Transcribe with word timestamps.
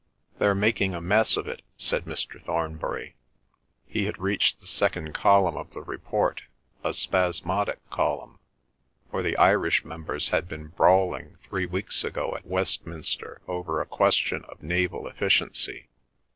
"They're 0.39 0.55
making 0.55 0.95
a 0.95 0.99
mess 0.99 1.37
of 1.37 1.47
it," 1.47 1.61
said 1.77 2.05
Mr. 2.05 2.43
Thornbury. 2.43 3.13
He 3.85 4.05
had 4.05 4.17
reached 4.17 4.59
the 4.59 4.65
second 4.65 5.13
column 5.13 5.55
of 5.55 5.73
the 5.75 5.83
report, 5.83 6.41
a 6.83 6.91
spasmodic 6.91 7.87
column, 7.91 8.39
for 9.11 9.21
the 9.21 9.37
Irish 9.37 9.85
members 9.85 10.29
had 10.29 10.47
been 10.47 10.69
brawling 10.69 11.37
three 11.47 11.67
weeks 11.67 12.03
ago 12.03 12.33
at 12.35 12.47
Westminster 12.47 13.41
over 13.47 13.79
a 13.79 13.85
question 13.85 14.43
of 14.45 14.63
naval 14.63 15.07
efficiency. 15.07 15.87